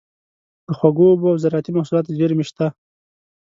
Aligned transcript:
د 0.67 0.69
خوږو 0.77 1.05
اوبو 1.11 1.27
او 1.31 1.39
زارعتي 1.43 1.71
محصولاتو 1.77 2.15
زیرمې 2.17 2.45
شته. 2.49 2.67